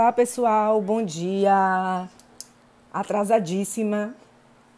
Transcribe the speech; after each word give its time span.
Olá 0.00 0.12
pessoal, 0.12 0.80
bom 0.80 1.04
dia. 1.04 2.08
Atrasadíssima 2.90 4.14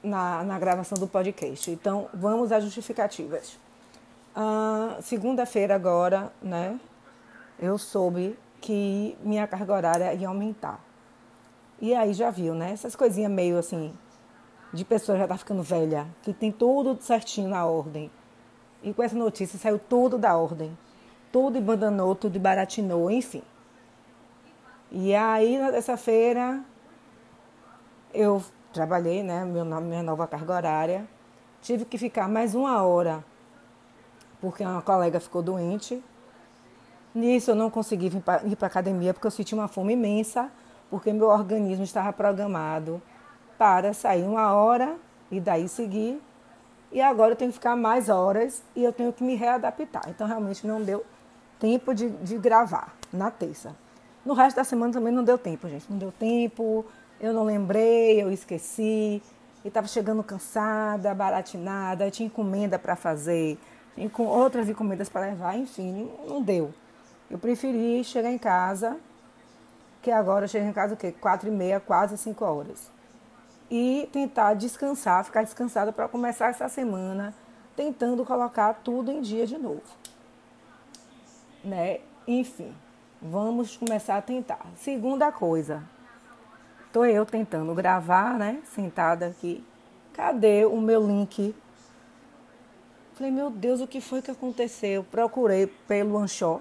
na, 0.02 0.42
na 0.42 0.58
gravação 0.58 0.98
do 0.98 1.06
podcast. 1.06 1.70
Então 1.70 2.08
vamos 2.12 2.50
às 2.50 2.64
justificativas. 2.64 3.56
Ah, 4.34 4.96
Segunda-feira 5.00 5.76
agora, 5.76 6.32
né? 6.42 6.76
Eu 7.56 7.78
soube 7.78 8.36
que 8.60 9.16
minha 9.22 9.46
carga 9.46 9.72
horária 9.72 10.12
ia 10.12 10.26
aumentar. 10.26 10.80
E 11.80 11.94
aí 11.94 12.12
já 12.14 12.28
viu, 12.28 12.52
né? 12.52 12.72
Essas 12.72 12.96
coisinhas 12.96 13.30
meio 13.30 13.56
assim, 13.58 13.94
de 14.72 14.84
pessoa 14.84 15.16
já 15.16 15.28
tá 15.28 15.38
ficando 15.38 15.62
velha, 15.62 16.04
que 16.24 16.32
tem 16.32 16.50
tudo 16.50 17.00
certinho 17.00 17.48
na 17.48 17.64
ordem. 17.64 18.10
E 18.82 18.92
com 18.92 19.04
essa 19.04 19.14
notícia 19.14 19.56
saiu 19.56 19.78
tudo 19.78 20.18
da 20.18 20.36
ordem. 20.36 20.76
Tudo 21.30 21.58
embandanou, 21.58 22.16
tudo 22.16 22.40
baratinou, 22.40 23.08
enfim. 23.08 23.44
E 24.94 25.14
aí, 25.14 25.56
nessa 25.56 25.96
feira, 25.96 26.60
eu 28.12 28.42
trabalhei, 28.74 29.22
né? 29.22 29.42
Meu, 29.42 29.64
minha 29.64 30.02
nova 30.02 30.26
carga 30.26 30.52
horária. 30.52 31.08
Tive 31.62 31.86
que 31.86 31.96
ficar 31.96 32.28
mais 32.28 32.54
uma 32.54 32.82
hora, 32.82 33.24
porque 34.38 34.62
uma 34.62 34.82
colega 34.82 35.18
ficou 35.18 35.40
doente. 35.40 36.04
Nisso, 37.14 37.52
eu 37.52 37.54
não 37.54 37.70
consegui 37.70 38.08
ir 38.08 38.20
para 38.20 38.42
a 38.60 38.66
academia, 38.66 39.14
porque 39.14 39.26
eu 39.26 39.30
senti 39.30 39.54
uma 39.54 39.66
fome 39.66 39.94
imensa, 39.94 40.50
porque 40.90 41.10
meu 41.10 41.28
organismo 41.28 41.84
estava 41.84 42.12
programado 42.12 43.00
para 43.56 43.94
sair 43.94 44.24
uma 44.24 44.52
hora 44.52 44.98
e 45.30 45.40
daí 45.40 45.68
seguir. 45.68 46.20
E 46.90 47.00
agora 47.00 47.32
eu 47.32 47.36
tenho 47.36 47.50
que 47.50 47.56
ficar 47.56 47.76
mais 47.76 48.10
horas 48.10 48.62
e 48.76 48.84
eu 48.84 48.92
tenho 48.92 49.10
que 49.10 49.24
me 49.24 49.36
readaptar. 49.36 50.02
Então, 50.08 50.26
realmente, 50.26 50.66
não 50.66 50.82
deu 50.82 51.02
tempo 51.58 51.94
de, 51.94 52.10
de 52.10 52.36
gravar 52.36 52.94
na 53.10 53.30
terça. 53.30 53.74
No 54.24 54.34
resto 54.34 54.56
da 54.56 54.64
semana 54.64 54.92
também 54.92 55.12
não 55.12 55.24
deu 55.24 55.36
tempo, 55.36 55.68
gente. 55.68 55.86
Não 55.90 55.98
deu 55.98 56.12
tempo, 56.12 56.84
eu 57.20 57.32
não 57.32 57.44
lembrei, 57.44 58.22
eu 58.22 58.30
esqueci. 58.30 59.22
E 59.64 59.68
estava 59.68 59.86
chegando 59.86 60.22
cansada, 60.22 61.14
baratinada, 61.14 62.10
tinha 62.10 62.26
encomenda 62.26 62.78
para 62.78 62.96
fazer, 62.96 63.58
tinha 63.94 64.10
com 64.10 64.24
outras 64.24 64.68
encomendas 64.68 65.08
para 65.08 65.26
levar, 65.26 65.56
enfim, 65.56 66.10
não 66.28 66.42
deu. 66.42 66.74
Eu 67.30 67.38
preferi 67.38 68.02
chegar 68.02 68.30
em 68.30 68.38
casa, 68.38 68.96
que 70.02 70.10
agora 70.10 70.44
eu 70.44 70.48
chego 70.48 70.66
em 70.66 70.72
casa 70.72 70.94
o 70.94 70.96
quê? 70.96 71.12
Quatro 71.12 71.48
e 71.48 71.52
meia, 71.52 71.78
quase 71.78 72.18
cinco 72.18 72.44
horas. 72.44 72.90
E 73.70 74.08
tentar 74.12 74.54
descansar, 74.54 75.24
ficar 75.24 75.44
descansada 75.44 75.92
para 75.92 76.08
começar 76.08 76.48
essa 76.48 76.68
semana, 76.68 77.32
tentando 77.76 78.24
colocar 78.24 78.74
tudo 78.82 79.12
em 79.12 79.20
dia 79.20 79.46
de 79.46 79.56
novo. 79.56 79.82
Né? 81.64 82.00
Enfim. 82.26 82.74
Vamos 83.24 83.76
começar 83.76 84.16
a 84.16 84.20
tentar. 84.20 84.66
Segunda 84.74 85.30
coisa, 85.30 85.84
tô 86.92 87.04
eu 87.04 87.24
tentando 87.24 87.72
gravar, 87.72 88.36
né? 88.36 88.60
Sentada 88.64 89.28
aqui. 89.28 89.64
Cadê 90.12 90.64
o 90.64 90.80
meu 90.80 91.06
link? 91.06 91.54
Falei, 93.14 93.30
meu 93.30 93.48
Deus, 93.48 93.80
o 93.80 93.86
que 93.86 94.00
foi 94.00 94.20
que 94.20 94.32
aconteceu? 94.32 95.04
Procurei 95.04 95.68
pelo 95.68 96.18
Anchor, 96.18 96.60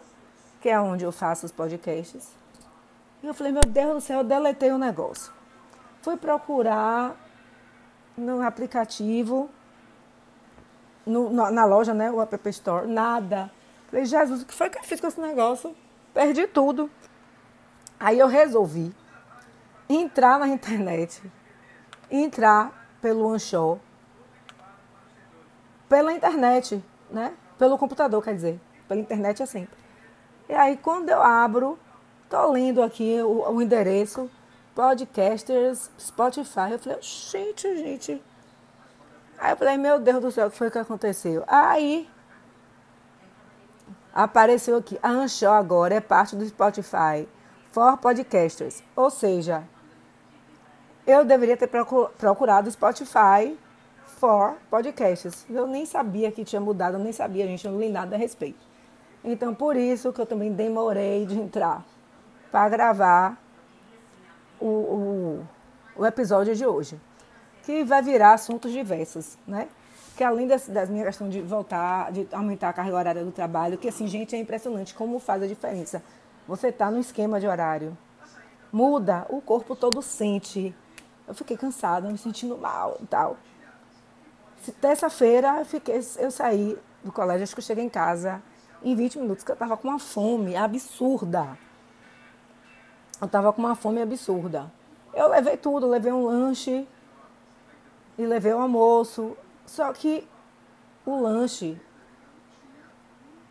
que 0.62 0.70
é 0.70 0.80
onde 0.80 1.04
eu 1.04 1.12
faço 1.12 1.48
os 1.48 1.52
podcasts. 1.52 2.30
E 3.24 3.26
eu 3.26 3.34
falei, 3.34 3.52
meu 3.52 3.64
Deus 3.68 3.96
do 3.96 4.02
céu, 4.02 4.20
eu 4.20 4.24
deletei 4.24 4.72
o 4.72 4.78
negócio. 4.78 5.34
Fui 6.04 6.16
procurar 6.16 7.16
no 8.16 8.40
aplicativo, 8.44 9.50
no, 11.08 11.32
na 11.32 11.66
loja, 11.66 11.92
né? 11.92 12.12
O 12.12 12.22
App 12.22 12.50
Store, 12.50 12.86
nada. 12.86 13.52
Falei, 13.90 14.06
Jesus, 14.06 14.44
o 14.44 14.46
que 14.46 14.54
foi 14.54 14.70
que 14.70 14.78
eu 14.78 14.84
fiz 14.84 15.02
com 15.02 15.08
esse 15.08 15.20
negócio? 15.20 15.76
Perdi 16.14 16.48
tudo. 16.48 16.90
Aí 18.00 18.20
eu 18.20 18.28
resolvi 18.28 18.94
entrar 19.88 20.40
na 20.40 20.48
internet, 20.48 21.22
entrar 22.10 22.98
pelo 23.02 23.32
Anchor, 23.32 23.78
pela 25.88 26.14
internet, 26.14 26.84
né? 27.10 27.34
Pelo 27.58 27.78
computador, 27.78 28.24
quer 28.24 28.34
dizer. 28.34 28.60
Pela 28.88 29.00
internet 29.00 29.44
é 29.44 29.46
sempre. 29.46 29.78
E 30.50 30.54
aí 30.54 30.78
quando 30.78 31.10
eu 31.10 31.22
abro, 31.22 31.78
tô 32.30 32.52
lendo 32.52 32.82
aqui 32.82 33.22
o, 33.22 33.52
o 33.52 33.62
endereço, 33.62 34.30
podcasters, 34.74 35.92
Spotify. 36.00 36.72
Eu 36.72 36.80
falei, 36.80 37.02
gente, 37.02 37.78
gente. 37.78 38.22
Aí 39.38 39.52
eu 39.52 39.58
falei, 39.58 39.78
meu 39.78 40.00
Deus 40.00 40.22
do 40.22 40.32
céu, 40.32 40.48
o 40.48 40.52
que 40.52 40.58
foi 40.58 40.72
que 40.72 40.78
aconteceu? 40.78 41.44
Aí 41.48 42.10
apareceu 44.14 44.78
aqui. 44.78 45.00
A 45.02 45.10
Anchor 45.10 45.50
agora 45.50 45.96
é 45.96 46.02
parte 46.02 46.36
do 46.36 46.46
Spotify 46.46 47.28
for 47.72 47.98
Podcasters. 47.98 48.84
Ou 48.96 49.10
seja, 49.10 49.64
eu 51.06 51.26
deveria 51.26 51.58
ter 51.58 51.70
procurado 52.18 52.68
o 52.68 52.72
Spotify 52.72 53.58
for 54.06 54.56
Podcasters. 54.70 55.46
Eu 55.50 55.68
nem 55.68 55.86
sabia 55.86 56.32
que 56.32 56.44
tinha 56.44 56.62
mudado, 56.62 56.96
eu 56.96 57.00
nem 57.00 57.12
sabia, 57.12 57.48
gente, 57.48 57.66
eu 57.66 57.72
não 57.72 57.80
li 57.80 57.90
nada 57.90 58.16
a 58.16 58.20
respeito. 58.20 58.60
Então, 59.24 59.54
por 59.54 59.76
isso 59.76 60.12
que 60.12 60.20
eu 60.20 60.26
também 60.26 60.52
demorei 60.52 61.26
de 61.26 61.38
entrar 61.40 61.86
para 62.52 62.68
gravar 62.70 63.38
o, 64.60 64.68
o, 64.68 65.48
o 65.96 66.06
episódio 66.06 66.56
de 66.56 66.66
hoje, 66.66 67.00
que 67.64 67.84
vai 67.84 68.02
virar 68.02 68.34
assuntos 68.34 68.72
diversos, 68.72 69.38
né? 69.48 69.68
Que 70.16 70.24
além 70.24 70.48
das, 70.48 70.68
das 70.68 70.90
minhas 70.90 71.08
questões 71.08 71.34
de 71.34 71.42
voltar, 71.42 72.12
de 72.12 72.28
aumentar 72.32 72.70
a 72.70 72.74
carga 72.74 72.96
horária 72.96 73.24
do 73.24 73.32
trabalho, 73.32 73.78
que 73.78 73.88
assim, 73.88 74.08
gente, 74.08 74.36
é 74.36 74.40
impressionante 74.40 74.94
como 74.94 75.20
faz 75.20 75.42
a 75.44 75.48
diferença. 75.48 76.04
Você 76.48 76.68
está 76.68 76.92
no 76.92 77.00
esquema 77.00 77.40
de 77.40 77.48
horário, 77.48 77.98
muda, 78.72 79.26
o 79.30 79.42
corpo 79.42 79.76
todo 79.76 80.02
sente. 80.02 80.76
Eu 81.28 81.34
fiquei 81.34 81.56
cansada, 81.56 82.10
me 82.10 82.18
sentindo 82.18 82.58
mal 82.58 82.98
e 83.02 83.06
tal. 83.06 83.38
Terça-feira 84.80 85.60
eu, 85.60 85.66
fiquei, 85.66 86.00
eu 86.20 86.30
saí 86.30 86.78
do 87.04 87.12
colégio, 87.12 87.44
acho 87.44 87.56
que 87.56 87.60
eu 87.60 87.66
cheguei 87.66 87.84
em 87.84 87.90
casa 87.90 88.42
em 88.84 88.96
20 88.96 89.20
minutos, 89.20 89.44
que 89.44 89.52
eu 89.52 89.54
estava 89.54 89.78
com 89.78 89.88
uma 89.88 90.00
fome 90.00 90.56
absurda. 90.56 91.58
Eu 93.20 93.26
estava 93.26 93.54
com 93.54 93.62
uma 93.62 93.76
fome 93.76 94.02
absurda. 94.02 94.72
Eu 95.14 95.30
levei 95.30 95.58
tudo, 95.58 95.88
levei 95.88 96.12
um 96.12 96.26
lanche 96.26 96.88
e 98.18 98.26
levei 98.26 98.54
o 98.54 98.58
um 98.58 98.62
almoço. 98.62 99.38
Só 99.66 99.92
que 99.94 100.28
o 101.06 101.20
lanche 101.20 101.80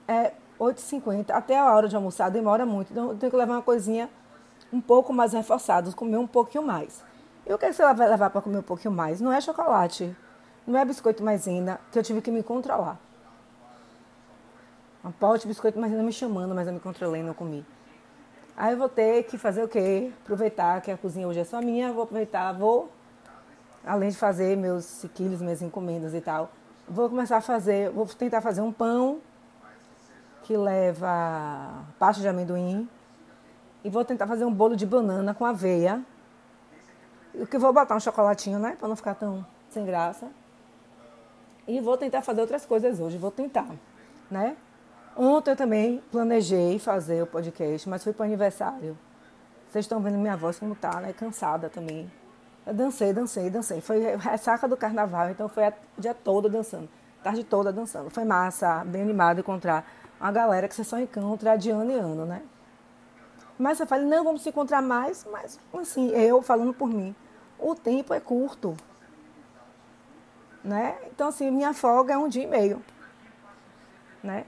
é 0.07 0.33
8h50. 0.59 1.31
Até 1.31 1.59
a 1.59 1.73
hora 1.73 1.89
de 1.89 1.97
almoçar 1.97 2.31
demora 2.31 2.67
muito. 2.67 2.93
Então 2.93 3.11
eu 3.11 3.17
tenho 3.17 3.31
que 3.31 3.37
levar 3.37 3.55
uma 3.55 3.63
coisinha 3.63 4.11
um 4.73 4.81
pouco 4.81 5.13
mais 5.13 5.33
reforçada, 5.33 5.91
comer 5.93 6.19
um 6.19 6.27
pouquinho 6.27 6.65
mais. 6.65 7.03
E 7.47 7.53
o 7.53 7.59
que 7.59 7.73
você 7.73 7.83
vai 7.95 8.09
levar 8.09 8.31
para 8.31 8.41
comer 8.41 8.59
um 8.59 8.63
pouquinho 8.63 8.93
mais? 8.93 9.21
Não 9.21 9.33
é 9.33 9.41
chocolate, 9.41 10.15
não 10.67 10.79
é 10.79 10.85
biscoito 10.85 11.25
maisena, 11.25 11.81
que 11.91 11.99
eu 11.99 12.03
tive 12.03 12.21
que 12.21 12.31
me 12.31 12.43
controlar. 12.43 12.99
Um 15.05 15.11
pote 15.11 15.43
de 15.43 15.49
biscoito 15.49 15.79
maisena 15.79 16.03
me 16.03 16.13
chamando, 16.13 16.55
mas 16.55 16.69
eu 16.69 16.75
me 16.75 16.81
controlei 16.81 17.23
não 17.23 17.33
comi. 17.33 17.65
Aí 18.57 18.73
eu 18.73 18.79
vou 18.79 18.89
ter 18.89 19.25
que 19.25 19.39
fazer 19.39 19.65
o 19.65 19.69
quê? 19.69 20.13
Aproveitar 20.23 20.81
que 20.83 20.91
a 20.91 20.97
cozinha 20.97 21.27
hoje 21.27 21.41
é 21.41 21.45
só 21.45 21.63
minha, 21.63 21.93
vou 21.93 22.03
aproveitar, 22.03 22.53
vou 22.53 22.91
além 23.85 24.11
de 24.11 24.17
fazer 24.17 24.57
meus 24.57 25.07
quilos, 25.15 25.41
minhas 25.41 25.63
encomendas 25.63 26.15
e 26.15 26.21
tal, 26.21 26.51
vou 26.89 27.09
começar 27.09 27.39
a 27.39 27.41
fazer, 27.41 27.91
vou 27.91 28.07
tentar 28.07 28.41
fazer 28.41 28.61
um 28.61 28.73
pão 28.73 29.21
que 30.43 30.57
leva 30.57 31.85
pasta 31.99 32.21
de 32.21 32.29
amendoim 32.29 32.89
e 33.85 33.91
vou 33.91 34.05
tentar 34.05 34.27
fazer 34.27 34.45
um 34.45 34.53
bolo 34.53 34.77
de 34.77 34.85
banana 34.85 35.33
com 35.35 35.45
aveia. 35.45 36.03
E 37.35 37.47
que 37.47 37.59
vou 37.59 37.73
botar 37.73 37.95
um 37.95 38.01
chocolatinho, 38.01 38.59
né, 38.59 38.77
para 38.79 38.89
não 38.89 38.97
ficar 38.97 39.15
tão 39.15 39.47
sem 39.69 39.87
graça. 39.87 40.27
E 41.67 41.81
vou 41.81 41.97
tentar 41.97 42.23
fazer 42.23 42.41
outras 42.41 42.67
coisas 42.67 42.99
hoje, 42.99 43.17
vou 43.17 43.31
tentar, 43.31 43.69
né? 44.29 44.57
Ontem 45.17 45.53
eu 45.53 45.57
também 45.57 46.03
planejei 46.11 46.79
fazer 46.79 47.23
o 47.23 47.27
podcast, 47.27 47.89
mas 47.89 48.03
fui 48.03 48.13
para 48.13 48.25
o 48.25 48.27
aniversário. 48.27 48.99
Vocês 49.69 49.85
estão 49.85 50.01
vendo 50.01 50.19
minha 50.19 50.37
voz 50.37 50.59
como 50.59 50.75
tá, 50.75 51.01
né? 51.01 51.13
Cansada 51.13 51.69
também. 51.69 52.11
Dancei, 52.73 53.13
dancei, 53.13 53.51
dancei. 53.51 53.81
Foi 53.81 54.17
ressaca 54.17 54.69
do 54.69 54.77
carnaval, 54.77 55.31
então 55.31 55.49
foi 55.49 55.69
o 55.69 55.73
dia 55.99 56.15
todo 56.15 56.49
dançando. 56.49 56.89
Tarde 57.23 57.45
toda 57.45 57.73
dançando. 57.73 58.11
Foi 58.11 58.25
massa, 58.25 58.85
bem 58.85 59.03
animado 59.03 59.41
encontrar 59.41 59.85
uma 60.21 60.31
galera 60.31 60.69
que 60.69 60.75
você 60.75 60.85
só 60.85 60.99
encontra 60.99 61.57
de 61.57 61.71
ano 61.71 61.91
em 61.91 61.99
ano, 61.99 62.27
né? 62.27 62.43
Mas 63.59 63.79
você 63.79 63.87
fala, 63.87 64.03
não, 64.03 64.25
vamos 64.25 64.43
se 64.43 64.49
encontrar 64.49 64.81
mais, 64.81 65.27
mas 65.31 65.59
assim, 65.75 66.09
eu 66.11 66.41
falando 66.41 66.73
por 66.73 66.89
mim, 66.89 67.15
o 67.59 67.75
tempo 67.75 68.15
é 68.15 68.21
curto. 68.21 68.75
Né? 70.65 70.97
Então, 71.07 71.29
assim, 71.29 71.51
minha 71.51 71.73
folga 71.73 72.15
é 72.15 72.19
um 72.19 72.29
dia 72.29 72.45
e 72.45 72.47
meio. 72.47 72.83
Né? 74.23 74.45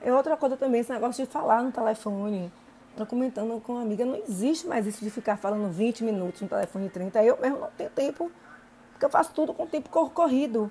É 0.00 0.12
outra 0.12 0.36
coisa 0.36 0.56
também, 0.56 0.80
esse 0.80 0.92
negócio 0.92 1.24
de 1.24 1.30
falar 1.30 1.62
no 1.62 1.70
telefone, 1.70 2.52
Estou 2.92 3.06
comentando 3.06 3.58
com 3.62 3.72
uma 3.72 3.82
amiga, 3.82 4.04
não 4.04 4.16
existe 4.16 4.66
mais 4.66 4.86
isso 4.86 5.02
de 5.02 5.10
ficar 5.10 5.38
falando 5.38 5.72
20 5.72 6.04
minutos 6.04 6.42
no 6.42 6.48
telefone 6.48 6.90
30. 6.90 7.24
Eu 7.24 7.38
mesmo 7.40 7.58
não 7.58 7.70
tenho 7.70 7.88
tempo, 7.88 8.30
porque 8.92 9.06
eu 9.06 9.08
faço 9.08 9.32
tudo 9.32 9.54
com 9.54 9.66
tempo 9.66 9.88
corrido. 10.10 10.70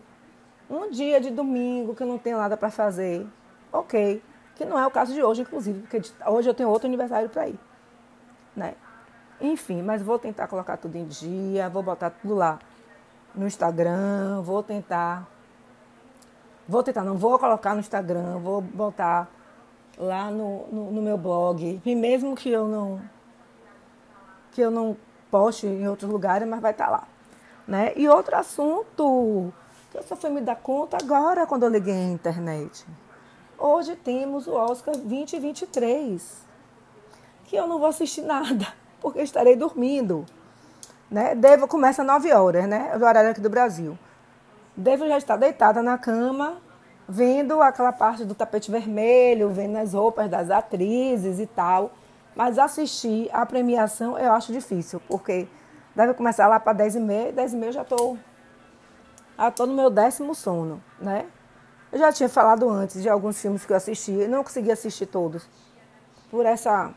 Um 0.70 0.92
dia 0.92 1.20
de 1.20 1.32
domingo 1.32 1.96
que 1.96 2.04
eu 2.04 2.08
não 2.08 2.20
tenho 2.20 2.38
nada 2.38 2.56
para 2.56 2.70
fazer, 2.70 3.28
ok. 3.74 4.22
Que 4.56 4.64
não 4.64 4.78
é 4.78 4.86
o 4.86 4.92
caso 4.92 5.14
de 5.14 5.24
hoje, 5.24 5.42
inclusive, 5.42 5.82
porque 5.82 6.00
hoje 6.28 6.48
eu 6.48 6.54
tenho 6.54 6.70
outro 6.70 6.88
aniversário 6.88 7.28
para 7.28 7.50
ir. 7.50 7.60
Né? 8.56 8.76
Enfim, 9.42 9.82
mas 9.82 10.04
vou 10.04 10.20
tentar 10.20 10.48
colocar 10.48 10.78
tudo 10.78 10.96
em 10.96 11.06
dia, 11.06 11.70
vou 11.70 11.82
botar 11.82 12.12
tudo 12.12 12.36
lá 12.36 12.60
no 13.34 13.48
Instagram, 13.48 14.42
vou 14.44 14.62
tentar. 14.62 15.28
Vou 16.68 16.84
tentar, 16.84 17.04
não 17.04 17.18
vou 17.18 17.40
colocar 17.40 17.74
no 17.74 17.80
Instagram, 17.80 18.38
vou 18.38 18.62
botar 18.62 19.28
lá 19.98 20.30
no, 20.30 20.68
no, 20.68 20.92
no 20.92 21.02
meu 21.02 21.18
blog. 21.18 21.82
E 21.84 21.96
mesmo 21.96 22.36
que 22.36 22.50
eu 22.50 22.68
não 22.68 23.02
que 24.52 24.60
eu 24.60 24.70
não 24.70 24.98
poste 25.30 25.66
em 25.66 25.88
outros 25.88 26.12
lugares, 26.12 26.48
mas 26.48 26.60
vai 26.60 26.72
estar 26.72 26.86
tá 26.86 26.92
lá. 26.92 27.08
Né? 27.66 27.94
E 27.96 28.10
outro 28.10 28.36
assunto 28.36 29.54
que 29.90 29.98
eu 29.98 30.04
só 30.04 30.16
fui 30.16 30.30
me 30.30 30.42
dar 30.42 30.58
conta 30.58 30.98
agora 31.02 31.48
quando 31.48 31.64
eu 31.64 31.70
liguei 31.70 31.94
a 31.94 32.10
internet. 32.10 32.86
Hoje 33.58 33.96
temos 33.96 34.48
o 34.48 34.54
Oscar 34.54 34.96
2023, 34.96 36.46
que 37.46 37.56
eu 37.56 37.68
não 37.68 37.80
vou 37.80 37.88
assistir 37.88 38.22
nada, 38.24 38.68
porque 39.00 39.22
estarei 39.22 39.56
dormindo. 39.56 40.26
Né? 41.10 41.36
Devo 41.36 41.68
começa 41.68 42.02
às 42.02 42.08
9 42.08 42.32
horas, 42.34 42.68
né? 42.68 42.98
Do 42.98 43.06
horário 43.06 43.32
aqui 43.32 43.42
do 43.42 43.50
Brasil. 43.50 43.98
Devo 44.76 45.08
já 45.08 45.18
estar 45.18 45.36
deitada 45.36 45.84
na 45.84 45.98
cama, 45.98 46.58
vendo 47.12 47.62
aquela 47.62 47.92
parte 47.92 48.24
do 48.24 48.34
tapete 48.34 48.72
vermelho, 48.72 49.50
vendo 49.50 49.76
as 49.76 49.94
roupas 49.94 50.30
das 50.30 50.50
atrizes 50.50 51.40
e 51.40 51.46
tal. 51.46 51.92
Mas 52.34 52.58
assistir 52.58 53.30
a 53.34 53.46
premiação 53.46 54.18
eu 54.18 54.32
acho 54.32 54.54
difícil, 54.54 55.02
porque 55.10 55.46
deve 55.94 56.14
começar 56.14 56.48
lá 56.48 56.58
para 56.58 56.72
10 56.72 56.96
e 56.96 57.00
meia, 57.02 57.32
10 57.34 57.54
e 57.54 57.56
meia 57.58 57.70
eu 57.70 57.74
já 57.74 57.82
estou 57.82 58.18
já 59.38 59.52
tô 59.52 59.66
no 59.66 59.74
meu 59.74 59.90
décimo 59.90 60.34
sono, 60.34 60.82
né? 61.00 61.26
Eu 61.92 62.00
já 62.00 62.14
tinha 62.14 62.30
falado 62.30 62.70
antes 62.70 63.02
de 63.02 63.10
alguns 63.10 63.42
filmes 63.42 63.66
que 63.66 63.74
eu 63.74 63.78
assisti, 63.78 64.12
e 64.12 64.28
não 64.28 64.44
consegui 64.44 64.72
assistir 64.72 65.08
todos. 65.08 65.46
Por 66.30 66.46
essa 66.46 66.94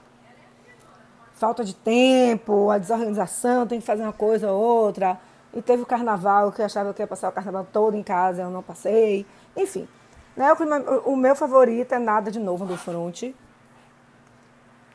falta 1.32 1.64
de 1.64 1.75
tempo, 1.75 2.70
a 2.70 2.78
desorganização, 2.78 3.66
tem 3.66 3.81
que 3.81 3.87
fazer 3.87 4.02
uma 4.02 4.12
coisa 4.12 4.52
ou 4.52 4.62
outra. 4.62 5.19
E 5.52 5.62
teve 5.62 5.82
o 5.82 5.87
carnaval, 5.87 6.52
que 6.52 6.61
eu 6.61 6.66
achava 6.66 6.93
que 6.93 7.02
ia 7.02 7.06
passar 7.06 7.31
o 7.31 7.32
carnaval 7.32 7.66
todo 7.72 7.96
em 7.96 8.02
casa, 8.02 8.43
eu 8.43 8.50
não 8.50 8.62
passei. 8.62 9.26
Enfim, 9.56 9.88
né? 10.37 10.53
o, 10.53 11.13
o 11.13 11.17
meu 11.17 11.35
favorito 11.35 11.93
é 11.93 11.99
Nada 11.99 12.31
de 12.31 12.39
Novo 12.39 12.65
do 12.67 12.77
Fronte. 12.77 13.35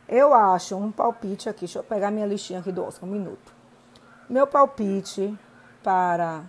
Eu 0.08 0.34
acho 0.34 0.76
um 0.76 0.92
palpite 0.92 1.48
aqui, 1.48 1.62
deixa 1.62 1.80
eu 1.80 1.84
pegar 1.84 2.10
minha 2.10 2.26
listinha 2.26 2.60
aqui 2.60 2.72
do 2.72 2.84
Oscar, 2.84 3.08
um 3.08 3.12
minuto. 3.12 3.54
Meu 4.28 4.48
palpite 4.48 5.38
para. 5.84 6.44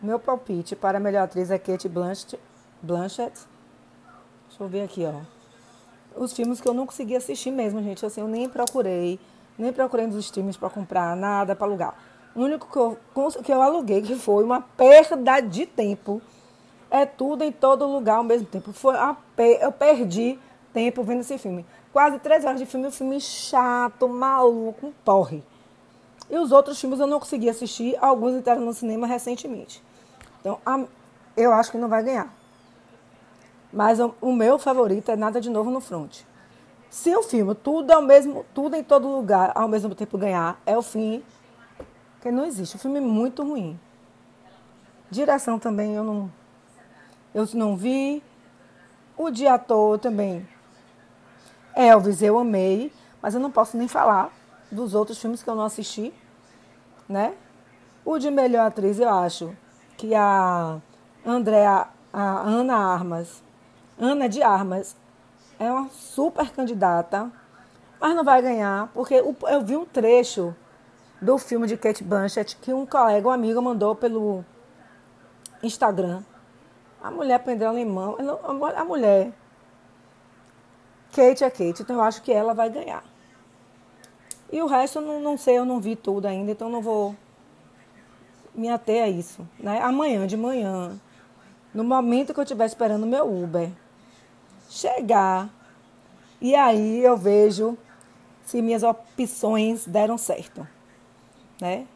Meu 0.00 0.18
palpite 0.20 0.76
para 0.76 0.98
a 0.98 1.00
melhor 1.00 1.24
atriz 1.24 1.50
é 1.50 1.58
Kate 1.58 1.88
Blanchett. 1.88 2.40
Blanchett. 2.80 3.46
Deixa 4.48 4.62
eu 4.62 4.68
ver 4.68 4.82
aqui, 4.82 5.04
ó. 5.04 5.22
Os 6.20 6.32
filmes 6.32 6.60
que 6.60 6.68
eu 6.68 6.74
não 6.74 6.86
consegui 6.86 7.16
assistir 7.16 7.50
mesmo, 7.50 7.82
gente. 7.82 8.06
Assim, 8.06 8.20
eu 8.20 8.28
nem 8.28 8.48
procurei. 8.48 9.18
Nem 9.56 9.72
procurei 9.72 10.06
nos 10.06 10.16
streams 10.16 10.56
para 10.56 10.70
comprar 10.70 11.16
nada 11.16 11.56
para 11.56 11.66
alugar. 11.66 11.94
O 12.38 12.42
único 12.42 12.70
que 12.70 12.78
eu, 12.78 12.96
que 13.42 13.52
eu 13.52 13.60
aluguei 13.60 14.00
que 14.00 14.14
foi 14.14 14.44
uma 14.44 14.60
perda 14.60 15.40
de 15.40 15.66
tempo 15.66 16.22
é 16.88 17.04
tudo 17.04 17.42
em 17.42 17.50
todo 17.50 17.84
lugar 17.84 18.18
ao 18.18 18.22
mesmo 18.22 18.46
tempo. 18.46 18.72
Foi 18.72 18.94
eu 19.60 19.72
perdi 19.72 20.38
tempo 20.72 21.02
vendo 21.02 21.22
esse 21.22 21.36
filme. 21.36 21.66
Quase 21.92 22.20
três 22.20 22.44
horas 22.44 22.60
de 22.60 22.64
filme, 22.64 22.86
um 22.86 22.92
filme 22.92 23.20
chato, 23.20 24.08
maluco, 24.08 24.86
um 24.86 24.92
porre. 25.04 25.42
E 26.30 26.38
os 26.38 26.52
outros 26.52 26.80
filmes 26.80 27.00
eu 27.00 27.08
não 27.08 27.18
consegui 27.18 27.48
assistir, 27.48 27.96
alguns 28.00 28.34
entraram 28.34 28.60
no 28.60 28.72
cinema 28.72 29.04
recentemente. 29.04 29.82
Então, 30.38 30.60
a, 30.64 30.84
eu 31.36 31.52
acho 31.52 31.72
que 31.72 31.76
não 31.76 31.88
vai 31.88 32.04
ganhar. 32.04 32.32
Mas 33.72 33.98
o, 33.98 34.14
o, 34.20 34.32
meu 34.32 34.60
favorito 34.60 35.10
é 35.10 35.16
Nada 35.16 35.40
de 35.40 35.50
Novo 35.50 35.70
no 35.70 35.80
Front. 35.80 36.20
Se 36.88 37.12
o 37.16 37.22
filme, 37.24 37.56
tudo 37.56 37.90
ao 37.90 38.00
mesmo, 38.00 38.46
tudo 38.54 38.76
em 38.76 38.84
todo 38.84 39.08
lugar, 39.08 39.50
ao 39.56 39.66
mesmo 39.66 39.92
tempo 39.92 40.16
ganhar, 40.16 40.60
é 40.64 40.78
o 40.78 40.82
fim 40.82 41.20
que 42.20 42.30
não 42.30 42.44
existe. 42.44 42.76
O 42.76 42.78
filme 42.78 42.98
é 42.98 43.00
muito 43.00 43.42
ruim. 43.42 43.78
Direção 45.10 45.58
também 45.58 45.94
eu 45.94 46.04
não 46.04 46.30
eu 47.34 47.46
não 47.54 47.76
vi. 47.76 48.22
O 49.16 49.30
de 49.30 49.46
ator 49.46 49.98
também. 49.98 50.46
Elvis 51.74 52.22
eu 52.22 52.38
amei, 52.38 52.92
mas 53.22 53.34
eu 53.34 53.40
não 53.40 53.50
posso 53.50 53.76
nem 53.76 53.88
falar 53.88 54.32
dos 54.70 54.94
outros 54.94 55.18
filmes 55.18 55.42
que 55.42 55.48
eu 55.48 55.54
não 55.54 55.64
assisti, 55.64 56.12
né? 57.08 57.34
O 58.04 58.18
de 58.18 58.30
melhor 58.30 58.66
atriz 58.66 58.98
eu 58.98 59.08
acho 59.08 59.54
que 59.96 60.14
a 60.14 60.78
Andrea, 61.24 61.88
a 62.12 62.40
Ana 62.40 62.76
Armas, 62.76 63.42
Ana 63.98 64.28
de 64.28 64.42
Armas, 64.42 64.96
é 65.58 65.70
uma 65.70 65.88
super 65.90 66.50
candidata, 66.50 67.30
mas 68.00 68.14
não 68.14 68.24
vai 68.24 68.40
ganhar, 68.40 68.88
porque 68.94 69.14
eu 69.14 69.64
vi 69.64 69.76
um 69.76 69.84
trecho 69.84 70.54
do 71.20 71.38
filme 71.38 71.66
de 71.66 71.76
Kate 71.76 72.04
Blanchett 72.04 72.56
que 72.56 72.72
um 72.72 72.86
colega, 72.86 73.28
um 73.28 73.30
amigo 73.30 73.60
mandou 73.60 73.94
pelo 73.94 74.44
Instagram. 75.62 76.22
A 77.02 77.10
mulher 77.10 77.34
aprendeu 77.34 77.68
alemão. 77.68 78.16
A 78.76 78.84
mulher. 78.84 79.32
Kate 81.10 81.44
é 81.44 81.50
Kate, 81.50 81.82
então 81.82 81.96
eu 81.96 82.02
acho 82.02 82.22
que 82.22 82.32
ela 82.32 82.54
vai 82.54 82.68
ganhar. 82.70 83.02
E 84.50 84.62
o 84.62 84.66
resto 84.66 84.98
eu 84.98 85.02
não, 85.02 85.20
não 85.20 85.36
sei, 85.36 85.58
eu 85.58 85.64
não 85.64 85.80
vi 85.80 85.96
tudo 85.96 86.26
ainda, 86.26 86.50
então 86.50 86.70
não 86.70 86.80
vou 86.80 87.14
me 88.54 88.68
ater 88.68 89.04
a 89.04 89.08
isso. 89.08 89.46
Né? 89.58 89.80
Amanhã 89.80 90.26
de 90.26 90.36
manhã, 90.36 90.98
no 91.72 91.84
momento 91.84 92.32
que 92.32 92.40
eu 92.40 92.44
estiver 92.44 92.66
esperando 92.66 93.04
o 93.04 93.06
meu 93.06 93.26
Uber 93.26 93.70
chegar, 94.68 95.50
e 96.40 96.54
aí 96.54 97.02
eu 97.02 97.16
vejo 97.16 97.76
se 98.44 98.62
minhas 98.62 98.82
opções 98.82 99.86
deram 99.86 100.16
certo. 100.16 100.66
Né? 101.60 101.86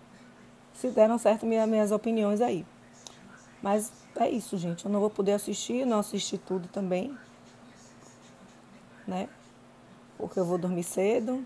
Se 0.75 0.89
deram 0.89 1.19
certo 1.19 1.47
minhas, 1.47 1.69
minhas 1.69 1.93
opiniões 1.93 2.41
aí. 2.41 2.65
Mas 3.63 3.93
é 4.17 4.29
isso, 4.29 4.57
gente. 4.59 4.85
Eu 4.85 4.91
não 4.91 5.01
vou 5.01 5.11
poder 5.11 5.33
assistir, 5.33 5.87
não 5.87 6.01
assisti 6.01 6.37
tudo 6.37 6.69
também. 6.69 7.17
Né? 9.07 9.29
Porque 10.19 10.39
eu 10.39 10.45
vou 10.45 10.59
dormir 10.59 10.83
cedo. 10.83 11.45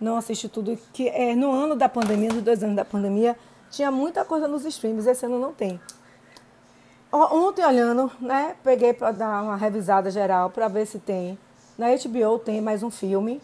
Não 0.00 0.16
assisti 0.16 0.48
tudo 0.48 0.78
que 0.92 1.08
é 1.08 1.34
no 1.34 1.52
ano 1.52 1.76
da 1.76 1.88
pandemia, 1.88 2.32
nos 2.32 2.42
dois 2.42 2.62
anos 2.62 2.76
da 2.76 2.84
pandemia, 2.84 3.36
tinha 3.70 3.90
muita 3.90 4.24
coisa 4.24 4.48
nos 4.48 4.64
streams, 4.64 5.06
esse 5.06 5.26
ano 5.26 5.38
não 5.38 5.52
tem. 5.52 5.78
Ontem 7.12 7.64
olhando, 7.64 8.10
né, 8.20 8.56
peguei 8.62 8.92
para 8.92 9.12
dar 9.12 9.42
uma 9.42 9.56
revisada 9.56 10.10
geral 10.10 10.48
para 10.48 10.68
ver 10.68 10.86
se 10.86 10.98
tem. 10.98 11.38
Na 11.76 11.88
HBO 11.88 12.38
tem 12.38 12.60
mais 12.60 12.82
um 12.82 12.90
filme, 12.90 13.42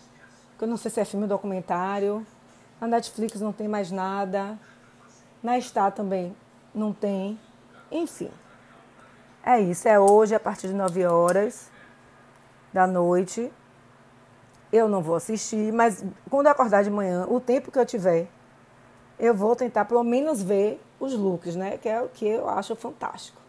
que 0.57 0.65
eu 0.65 0.69
não 0.69 0.77
sei 0.77 0.91
se 0.91 1.01
é 1.01 1.05
filme 1.05 1.25
ou 1.25 1.29
documentário. 1.29 2.27
Na 2.81 2.87
Netflix 2.87 3.41
não 3.41 3.53
tem 3.53 3.69
mais 3.69 3.91
nada. 3.91 4.59
Na 5.43 5.61
Star 5.61 5.93
também 5.93 6.35
não 6.75 6.93
tem. 6.93 7.39
Enfim, 7.91 8.31
é 9.45 9.61
isso. 9.61 9.89
É 9.89 9.99
hoje, 9.99 10.35
a 10.35 10.41
partir 10.41 10.69
de 10.69 10.75
9 10.75 11.07
horas 11.07 11.71
da 12.73 12.87
noite. 12.87 13.53
Eu 14.73 14.89
não 14.89 15.01
vou 15.01 15.15
assistir, 15.15 15.73
mas 15.73 16.05
quando 16.29 16.47
eu 16.47 16.53
acordar 16.53 16.83
de 16.83 16.91
manhã, 16.91 17.25
o 17.29 17.41
tempo 17.41 17.71
que 17.71 17.79
eu 17.79 17.87
tiver, 17.87 18.29
eu 19.19 19.33
vou 19.33 19.55
tentar 19.55 19.85
pelo 19.85 20.03
menos 20.03 20.43
ver 20.43 20.83
os 20.99 21.15
looks, 21.15 21.55
né? 21.55 21.79
Que 21.79 21.89
é 21.89 22.03
o 22.03 22.09
que 22.09 22.27
eu 22.27 22.49
acho 22.49 22.75
fantástico. 22.75 23.41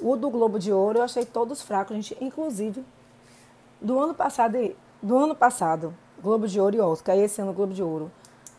O 0.00 0.14
do 0.14 0.30
Globo 0.30 0.58
de 0.58 0.72
Ouro 0.72 0.98
eu 0.98 1.02
achei 1.02 1.24
todos 1.24 1.62
fracos, 1.62 1.96
gente. 1.96 2.16
Inclusive, 2.20 2.84
do 3.80 3.98
ano 3.98 4.14
passado, 4.14 4.56
do 5.02 5.16
ano 5.16 5.34
passado, 5.34 5.94
Globo 6.22 6.46
de 6.46 6.60
Ouro 6.60 6.76
e 6.76 6.80
Oscar, 6.80 7.16
esse 7.16 7.40
ano 7.40 7.52
Globo 7.52 7.72
de 7.72 7.82
Ouro, 7.82 8.10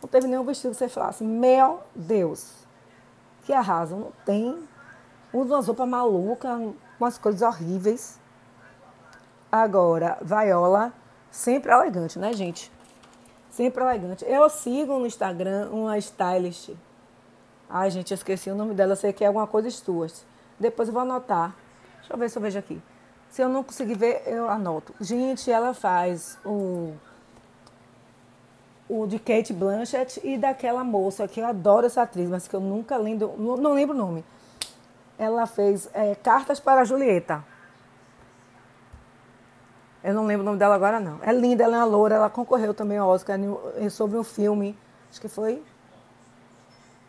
não 0.03 0.09
teve 0.09 0.27
nenhum 0.27 0.43
vestido 0.43 0.71
que 0.71 0.77
você 0.77 0.89
falasse, 0.89 1.23
meu 1.23 1.79
Deus, 1.95 2.53
que 3.43 3.53
arrasam. 3.53 3.99
Não 3.99 4.11
tem 4.25 4.67
usa 5.33 5.55
umas 5.55 5.67
roupas 5.67 5.87
malucas, 5.87 6.73
umas 6.99 7.17
coisas 7.17 7.41
horríveis. 7.41 8.19
Agora, 9.51 10.17
Vaiola, 10.21 10.93
sempre 11.31 11.71
elegante, 11.71 12.19
né, 12.19 12.33
gente? 12.33 12.71
Sempre 13.49 13.83
elegante. 13.83 14.25
Eu 14.25 14.49
sigo 14.49 14.99
no 14.99 15.05
Instagram 15.05 15.69
uma 15.71 15.97
stylist. 15.97 16.71
Ai, 17.69 17.89
gente, 17.89 18.11
eu 18.11 18.15
esqueci 18.15 18.49
o 18.49 18.55
nome 18.55 18.73
dela. 18.73 18.95
Sei 18.95 19.13
que 19.13 19.23
é 19.23 19.27
alguma 19.27 19.47
coisa 19.47 19.69
Stuart. 19.69 20.13
Depois 20.59 20.89
eu 20.89 20.93
vou 20.93 21.03
anotar. 21.03 21.55
Deixa 21.99 22.13
eu 22.13 22.17
ver 22.17 22.29
se 22.29 22.37
eu 22.37 22.41
vejo 22.41 22.59
aqui. 22.59 22.81
Se 23.29 23.41
eu 23.41 23.49
não 23.49 23.63
conseguir 23.63 23.95
ver, 23.95 24.23
eu 24.27 24.49
anoto. 24.49 24.93
Gente, 24.99 25.49
ela 25.49 25.73
faz 25.73 26.37
o 26.45 26.93
o 28.89 29.07
de 29.07 29.17
Kate 29.19 29.53
Blanchett 29.53 30.19
e 30.23 30.37
daquela 30.37 30.83
moça 30.83 31.27
que 31.27 31.39
eu 31.39 31.45
adoro 31.45 31.85
essa 31.85 32.01
atriz, 32.01 32.29
mas 32.29 32.47
que 32.47 32.55
eu 32.55 32.59
nunca 32.59 32.97
lembro, 32.97 33.35
não 33.37 33.73
lembro 33.73 33.95
o 33.95 33.97
nome 33.97 34.23
ela 35.17 35.45
fez 35.45 35.89
é, 35.93 36.15
Cartas 36.15 36.59
para 36.59 36.83
Julieta. 36.83 37.43
Eu 40.03 40.13
não 40.13 40.25
lembro 40.25 40.43
o 40.43 40.45
nome 40.45 40.59
dela 40.59 40.75
agora, 40.75 40.99
não. 40.99 41.19
É 41.21 41.31
linda, 41.31 41.63
ela 41.63 41.77
é 41.77 41.79
uma 41.79 41.85
loura, 41.85 42.15
ela 42.15 42.29
concorreu 42.29 42.73
também 42.73 42.97
ao 42.97 43.09
Oscar 43.09 43.39
sobre 43.89 44.17
um 44.17 44.23
filme, 44.23 44.77
acho 45.09 45.21
que 45.21 45.29
foi 45.29 45.63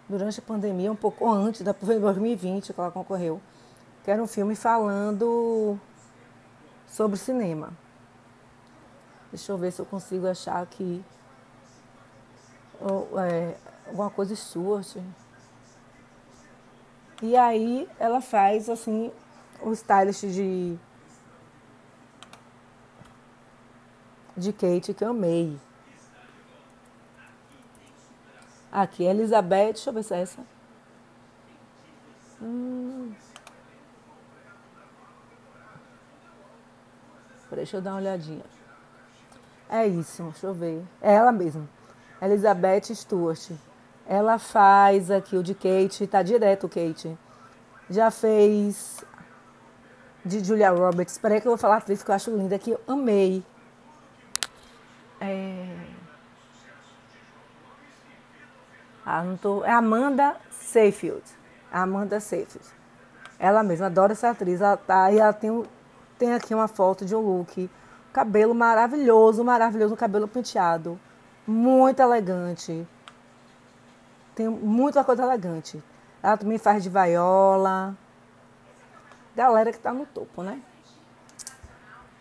durante 0.09 0.39
a 0.39 0.43
pandemia, 0.43 0.93
um 0.93 0.97
pouco 0.97 1.29
antes, 1.29 1.63
da, 1.63 1.75
foi 1.75 1.97
em 1.97 2.01
2020 2.01 2.73
que 2.73 2.81
ela 2.81 2.91
concorreu, 2.91 3.41
que 4.05 4.11
era 4.11 4.23
um 4.23 4.27
filme 4.29 4.55
falando 4.55 5.79
sobre 6.87 7.17
cinema. 7.17 7.73
Deixa 9.33 9.51
eu 9.51 9.59
ver 9.59 9.73
se 9.73 9.81
eu 9.81 9.87
consigo 9.87 10.29
achar 10.29 10.63
aqui 10.63 11.03
ou, 12.81 13.19
é, 13.21 13.57
alguma 13.87 14.11
coisa 14.11 14.35
Stuart. 14.35 14.97
E 17.23 17.37
aí 17.37 17.89
ela 17.99 18.21
faz 18.21 18.69
assim 18.69 19.11
o 19.63 19.73
stylist 19.73 20.25
de 20.27 20.79
de 24.37 24.53
Kate 24.53 24.93
que 24.93 25.05
eu 25.05 25.11
amei. 25.11 25.59
Aqui, 28.71 29.05
Elizabeth, 29.05 29.75
deixa 29.75 29.91
eu 29.91 29.95
ver 29.95 30.03
se 30.03 30.15
é 30.15 30.21
essa. 30.21 30.45
Hum. 32.43 33.15
Deixa 37.53 37.77
eu 37.77 37.81
dar 37.83 37.93
uma 37.93 38.01
olhadinha. 38.01 38.45
É 39.69 39.87
isso, 39.87 40.25
deixa 40.25 40.49
eu 40.49 40.55
ver. 40.55 40.85
É 41.01 41.15
ela 41.15 41.31
mesma. 41.31 41.69
Elizabeth 42.25 42.95
Stewart. 42.95 43.51
Ela 44.07 44.39
faz 44.39 45.11
aqui 45.11 45.37
o 45.37 45.43
de 45.43 45.55
Kate, 45.55 46.07
tá 46.07 46.23
direto 46.23 46.69
Kate. 46.69 47.17
Já 47.89 48.11
fez 48.11 49.05
de 50.25 50.43
Julia 50.43 50.71
Roberts. 50.71 51.15
Espera 51.15 51.35
aí 51.35 51.41
que 51.41 51.47
eu 51.47 51.53
vou 51.53 51.59
falar 51.59 51.77
a 51.77 51.79
atriz 51.79 52.03
que 52.03 52.11
eu 52.11 52.15
acho 52.15 52.31
linda, 52.31 52.59
que 52.59 52.71
eu 52.71 52.81
amei. 52.87 53.45
É... 55.21 55.77
Ah, 59.05 59.23
não 59.23 59.37
tô... 59.37 59.65
É 59.65 59.71
Amanda 59.71 60.37
Seyfield. 60.51 61.23
Amanda 61.71 62.21
Seyfield. 62.21 62.67
Ela 63.39 63.63
mesma, 63.63 63.87
adora 63.87 64.13
essa 64.13 64.31
atriz. 64.31 64.61
Ela 64.61 64.77
tá 64.77 65.13
e 65.13 65.19
ela 65.19 65.33
tem, 65.33 65.63
tem 66.19 66.33
aqui 66.33 66.55
uma 66.55 66.69
foto 66.69 67.05
de 67.05 67.15
um 67.15 67.21
look. 67.21 67.71
Cabelo 68.13 68.55
maravilhoso, 68.55 69.45
maravilhoso, 69.45 69.97
cabelo 69.97 70.29
penteado. 70.29 70.99
Muito 71.47 72.01
elegante. 72.01 72.87
Tem 74.35 74.49
muita 74.49 75.05
coisa 75.05 75.23
elegante. 75.23 75.83
Ela 76.23 76.37
também 76.37 76.59
faz 76.59 76.83
de 76.83 76.89
vaiola. 76.89 77.95
Galera 79.37 79.71
que 79.71 79.79
tá 79.79 79.93
no 79.93 80.07
topo, 80.07 80.43
né? 80.43 80.61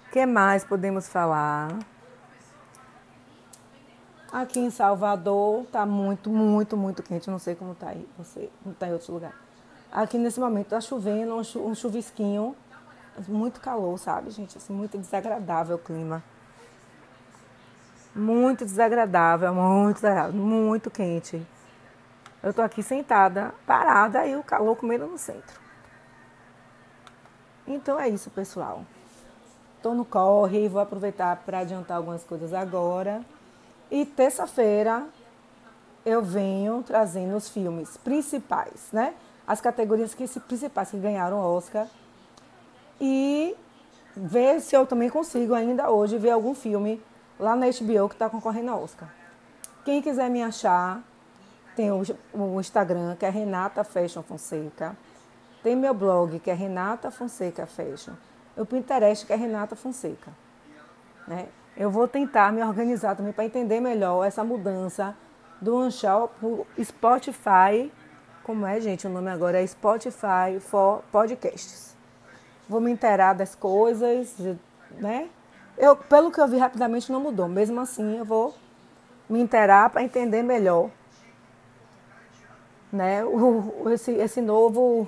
O 0.08 0.12
que 0.12 0.26
mais 0.26 0.64
podemos 0.64 1.08
falar? 1.08 1.80
Aqui 4.32 4.60
em 4.60 4.70
Salvador 4.70 5.66
tá 5.72 5.86
muito, 5.86 6.30
muito, 6.30 6.76
muito 6.76 7.02
quente. 7.02 7.30
Não 7.30 7.40
sei 7.40 7.56
como 7.56 7.76
tá 7.76 7.90
aí, 7.90 8.08
você 8.18 8.50
não 8.66 8.74
tá 8.74 8.88
em 8.88 8.94
outro 8.94 9.14
lugar. 9.14 9.34
Aqui 9.92 10.18
nesse 10.18 10.40
momento 10.40 10.70
tá 10.70 10.82
chovendo, 10.82 11.36
um 11.36 11.76
chuvisquinho, 11.76 12.56
muito 13.28 13.62
calor, 13.62 13.98
sabe, 14.00 14.32
gente? 14.32 14.58
Assim, 14.58 14.74
muito 14.74 14.98
desagradável 14.98 15.76
o 15.76 15.80
clima. 15.80 16.24
Muito 18.16 18.64
desagradável, 18.64 19.54
muito 19.54 19.96
desagradável, 19.96 20.40
muito 20.40 20.92
quente. 20.92 21.46
Eu 22.44 22.54
tô 22.54 22.62
aqui 22.62 22.84
sentada, 22.84 23.54
parada 23.66 24.28
e 24.28 24.36
o 24.36 24.44
calor 24.44 24.76
comendo 24.76 25.08
no 25.08 25.18
centro. 25.18 25.60
Então 27.66 28.00
é 28.00 28.10
isso, 28.10 28.30
pessoal. 28.30 28.86
Tô 29.82 29.94
no 29.94 30.06
corre, 30.06 30.68
vou 30.68 30.82
aproveitar 30.82 31.36
para 31.38 31.60
adiantar 31.60 31.98
algumas 31.98 32.24
coisas 32.24 32.54
agora. 32.54 33.22
E 33.90 34.06
terça-feira 34.06 35.08
eu 36.06 36.22
venho 36.22 36.84
trazendo 36.84 37.36
os 37.36 37.50
filmes 37.50 37.98
principais, 37.98 38.90
né? 38.92 39.14
As 39.48 39.60
categorias 39.60 40.14
que, 40.14 40.28
principais 40.42 40.92
que 40.92 40.98
ganharam 40.98 41.40
Oscar. 41.40 41.88
E 43.00 43.56
ver 44.16 44.62
se 44.62 44.76
eu 44.76 44.86
também 44.86 45.10
consigo 45.10 45.54
ainda 45.54 45.90
hoje 45.90 46.18
ver 46.18 46.32
algum 46.32 46.54
filme 46.54 47.02
lá 47.40 47.56
na 47.56 47.68
HBO 47.68 48.10
que 48.10 48.16
está 48.16 48.30
concorrendo 48.30 48.72
a 48.72 48.76
Oscar. 48.76 49.10
Quem 49.84 50.02
quiser 50.02 50.30
me 50.30 50.42
achar, 50.42 51.02
tem 51.76 51.92
o, 51.92 52.02
o 52.34 52.60
Instagram, 52.60 53.16
que 53.16 53.26
é 53.26 53.30
Renata 53.30 53.84
Fashion 53.84 54.22
Fonseca. 54.22 54.96
Tem 55.62 55.76
meu 55.76 55.94
blog, 55.94 56.40
que 56.40 56.50
é 56.50 56.54
Renata 56.54 57.12
Fonseca 57.12 57.66
Fashion. 57.66 58.14
O 58.56 58.66
Pinterest, 58.66 59.26
que 59.26 59.34
é 59.34 59.36
Renata 59.36 59.76
Fonseca. 59.76 60.32
Né? 61.28 61.48
eu 61.76 61.90
vou 61.90 62.08
tentar 62.08 62.52
me 62.52 62.62
organizar 62.64 63.16
também 63.16 63.34
para 63.34 63.46
entender 63.46 63.80
melhor 63.80 64.24
essa 64.26 64.44
mudança 64.44 65.16
do 65.60 65.78
Anchor 65.78 66.30
para 66.40 66.84
Spotify. 66.84 67.92
Como 68.44 68.66
é, 68.66 68.80
gente? 68.80 69.08
O 69.08 69.10
nome 69.10 69.32
agora 69.32 69.62
é 69.62 69.66
Spotify 69.66 70.60
for 70.60 71.02
Podcasts. 71.12 71.96
Vou 72.70 72.80
me 72.80 72.92
inteirar 72.92 73.34
das 73.34 73.56
coisas, 73.56 74.36
né? 74.92 75.30
Eu, 75.78 75.96
pelo 75.96 76.32
que 76.32 76.40
eu 76.40 76.48
vi 76.48 76.58
rapidamente, 76.58 77.12
não 77.12 77.20
mudou. 77.20 77.48
Mesmo 77.48 77.80
assim, 77.82 78.18
eu 78.18 78.26
vou 78.26 78.54
me 79.30 79.40
inteirar 79.40 79.90
para 79.90 80.04
entender 80.04 80.44
melhor 80.44 80.90
né, 82.92 83.26
o, 83.26 83.90
esse, 83.90 84.12
esse 84.12 84.40
novo 84.40 85.08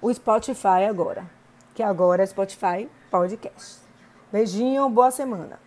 o 0.00 0.12
Spotify 0.12 0.86
agora, 0.88 1.24
que 1.74 1.82
agora 1.82 2.22
é 2.22 2.26
Spotify 2.26 2.88
Podcast. 3.10 3.80
Beijinho, 4.32 4.88
boa 4.88 5.10
semana. 5.10 5.63